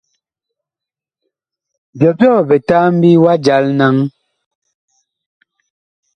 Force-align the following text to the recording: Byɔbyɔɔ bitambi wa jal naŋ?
Byɔbyɔɔ 1.97 2.39
bitambi 2.49 3.11
wa 3.23 3.33
jal 3.45 3.65
naŋ? 3.77 3.95